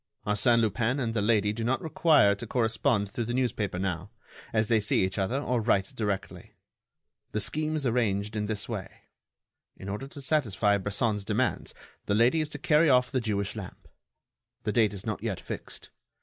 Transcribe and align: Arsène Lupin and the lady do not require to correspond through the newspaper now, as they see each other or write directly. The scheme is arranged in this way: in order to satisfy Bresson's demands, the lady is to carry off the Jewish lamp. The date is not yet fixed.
Arsène 0.25 0.61
Lupin 0.61 0.99
and 0.99 1.13
the 1.13 1.21
lady 1.21 1.53
do 1.53 1.63
not 1.63 1.79
require 1.79 2.33
to 2.33 2.47
correspond 2.47 3.11
through 3.11 3.25
the 3.25 3.35
newspaper 3.35 3.77
now, 3.77 4.09
as 4.51 4.67
they 4.67 4.79
see 4.79 5.03
each 5.05 5.19
other 5.19 5.39
or 5.39 5.61
write 5.61 5.93
directly. 5.95 6.55
The 7.33 7.39
scheme 7.39 7.75
is 7.75 7.85
arranged 7.85 8.35
in 8.35 8.47
this 8.47 8.67
way: 8.67 8.89
in 9.77 9.87
order 9.89 10.07
to 10.07 10.19
satisfy 10.19 10.79
Bresson's 10.79 11.23
demands, 11.23 11.75
the 12.07 12.15
lady 12.15 12.41
is 12.41 12.49
to 12.49 12.57
carry 12.57 12.89
off 12.89 13.11
the 13.11 13.21
Jewish 13.21 13.55
lamp. 13.55 13.87
The 14.63 14.71
date 14.71 14.95
is 14.95 15.05
not 15.05 15.21
yet 15.21 15.39
fixed. 15.39 15.91